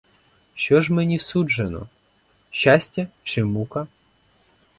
Що 0.55 0.81
ж 0.81 0.93
мені 0.93 1.19
суджено— 1.19 1.87
щастя 2.51 3.07
чи 3.23 3.43
мука? 3.43 3.87